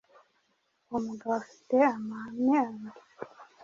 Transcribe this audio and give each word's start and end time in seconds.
Uwo 0.87 0.99
mugabo 1.07 1.33
afite 1.43 1.75
amahame 1.95 2.55
abiri 2.65 2.99